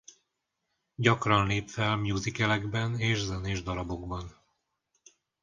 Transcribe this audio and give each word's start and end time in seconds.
Gyakran 0.95 1.47
lép 1.47 1.69
fel 1.69 1.95
musicalekben 1.95 2.99
és 2.99 3.23
zenés 3.23 3.63
darabokban. 3.63 4.31